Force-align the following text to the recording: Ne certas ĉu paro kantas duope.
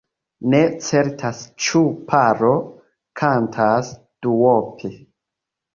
Ne 0.53 0.61
certas 0.85 1.43
ĉu 1.65 1.83
paro 2.09 2.51
kantas 3.23 3.95
duope. 4.29 4.95